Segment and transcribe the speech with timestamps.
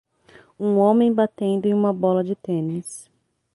[0.59, 3.07] Um homem batendo em uma bola de tênis.